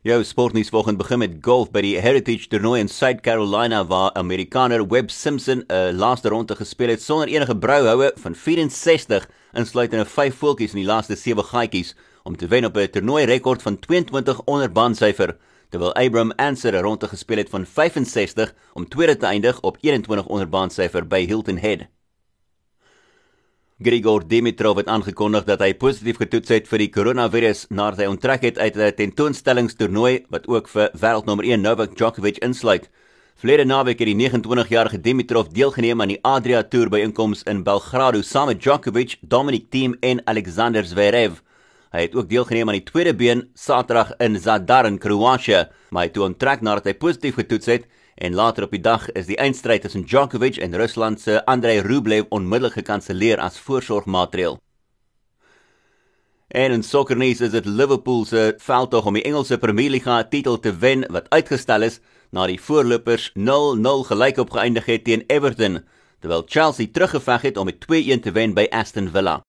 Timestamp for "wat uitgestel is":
61.08-62.00